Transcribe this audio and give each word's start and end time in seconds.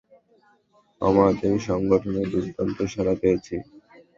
আমাদের 1.01 1.53
সংগঠনের 1.67 2.27
দুর্দান্ত 2.33 2.77
সাড়া 2.93 3.13
পেয়েছি। 3.21 3.55